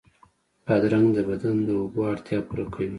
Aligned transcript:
بادرنګ 0.65 1.07
د 1.13 1.17
بدن 1.29 1.55
د 1.67 1.69
اوبو 1.79 1.99
اړتیا 2.13 2.39
پوره 2.47 2.65
کوي. 2.73 2.87